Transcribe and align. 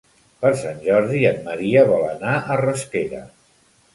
Per 0.43 0.49
Sant 0.61 0.79
Jordi 0.85 1.19
en 1.31 1.35
Maria 1.49 1.85
vol 1.91 2.07
anar 2.13 2.33
a 2.37 2.57
Rasquera. 2.65 3.21